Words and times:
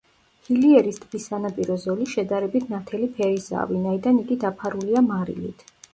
ჰილიერის 0.45 0.97
ტბის 1.01 1.27
სანაპირო 1.31 1.75
ზოლი 1.83 2.07
შედარებით 2.13 2.73
ნათელი 2.73 3.11
ფერისაა, 3.19 3.67
ვინაიდან 3.73 4.19
იგი 4.23 4.39
დაფარულია 4.45 5.09
მარილით. 5.11 5.69